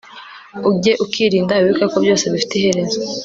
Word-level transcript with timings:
ujye 0.69 0.93
ukirinda, 1.05 1.53
wibuke 1.55 1.85
ko 1.91 1.97
byose 2.03 2.25
bifite 2.33 2.53
iherezo 2.55 2.99